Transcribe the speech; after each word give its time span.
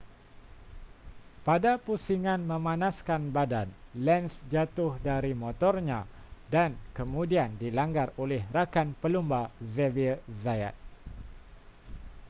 pada 1.47 1.73
pusingan 1.85 2.41
memanaskan 2.51 3.21
badan 3.35 3.67
lenz 4.05 4.33
jatuh 4.53 4.91
dari 5.09 5.31
motornya 5.43 5.99
dan 6.53 6.69
kemudian 6.97 7.49
dilanggar 7.61 8.09
oleh 8.23 8.41
rakan 8.57 8.87
pelumba 9.01 9.41
xavier 9.73 10.17
zayat 10.43 10.73